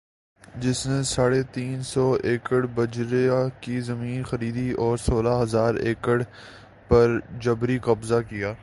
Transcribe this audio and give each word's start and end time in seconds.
جس 0.61 0.85
نے 0.87 1.01
ساڑھے 1.03 1.41
تین 1.53 1.81
سو 1.83 2.11
ایکڑبحریہ 2.23 3.39
کی 3.61 3.79
زمین 3.81 4.23
خریدی 4.23 4.71
اور 4.77 4.97
سولہ 4.97 5.41
ھزار 5.41 5.75
ایکڑ 5.81 6.21
پر 6.87 7.17
جبری 7.39 7.77
قبضہ 7.79 8.19
کیا 8.29 8.53